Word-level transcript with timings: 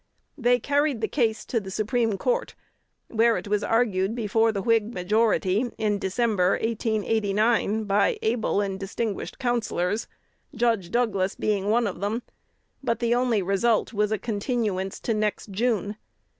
They 0.35 0.59
carried 0.59 0.99
the 0.99 1.07
case 1.07 1.45
to 1.45 1.59
the 1.59 1.69
Supreme 1.69 2.17
Court, 2.17 2.55
where 3.09 3.37
it 3.37 3.47
was 3.47 3.63
argued 3.63 4.15
before 4.15 4.51
the 4.51 4.63
Whig 4.63 4.91
majority, 4.95 5.69
in 5.77 5.99
December, 5.99 6.53
1889, 6.53 7.83
by 7.83 8.17
able 8.23 8.61
and 8.61 8.79
distinguished 8.79 9.37
counsellors, 9.37 10.07
Judge 10.55 10.89
Douglas 10.89 11.35
being 11.35 11.69
one 11.69 11.85
of 11.85 11.99
them; 11.99 12.23
but 12.83 12.97
the 12.97 13.13
only 13.13 13.43
result 13.43 13.93
was 13.93 14.11
a 14.11 14.17
continuance 14.17 14.99
to 15.01 15.13
the 15.13 15.19
next 15.19 15.51
June. 15.51 15.97